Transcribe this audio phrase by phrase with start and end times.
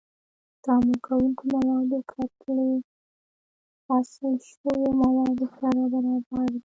[0.55, 2.75] د تعامل کوونکو موادو کتله له
[3.87, 6.59] حاصل شویو موادو سره برابره ده.